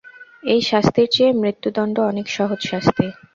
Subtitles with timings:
[0.43, 3.05] এই শাস্তির চেয়ে মৃত্যুদণ্ড অনেক সহজ শাস্তি।